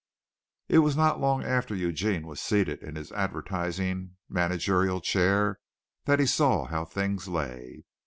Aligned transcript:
It 0.67 0.79
was 0.79 0.97
not 0.97 1.19
long 1.19 1.43
after 1.43 1.75
Eugene 1.75 2.25
was 2.25 2.41
seated 2.41 2.81
in 2.81 2.95
his 2.95 3.11
advertising 3.11 4.15
managerial 4.27 4.99
chair 4.99 5.59
that 6.05 6.17
he 6.19 6.25
saw 6.25 6.65
how 6.65 6.85
things 6.85 7.27
lay. 7.27 7.85